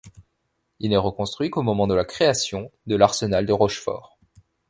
Il 0.79 0.89
n'est 0.89 0.97
reconstruit 0.97 1.51
qu'au 1.51 1.61
moment 1.61 1.85
de 1.85 1.93
la 1.93 2.05
création 2.05 2.71
de 2.87 2.95
l'arsenal 2.95 3.45
de 3.45 3.53
Rochefort. 3.53 4.17